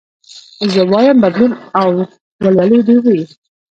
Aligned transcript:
زه 0.73 0.81
وايم 0.91 1.17
بدلون 1.23 1.51
او 1.81 1.91
ولولې 2.43 2.79
دي 2.87 2.95
وي 3.03 3.21